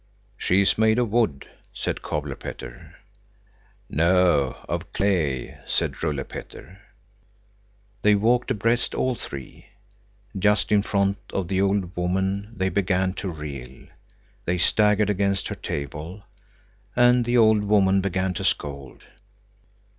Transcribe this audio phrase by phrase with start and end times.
[0.35, 2.95] "She is made of wood," said Cobbler Petter.
[3.87, 6.79] "No, of clay," said Rulle Petter.
[8.01, 9.67] They walked abreast, all three.
[10.35, 13.85] Just in front of the old woman they began to reel.
[14.43, 16.23] They staggered against her table.
[16.95, 19.03] And the old woman began to scold.